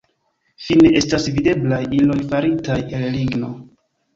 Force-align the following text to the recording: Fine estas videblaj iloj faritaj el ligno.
Fine 0.67 0.91
estas 1.01 1.27
videblaj 1.35 1.81
iloj 1.99 2.17
faritaj 2.33 2.81
el 3.01 3.07
ligno. 3.19 3.53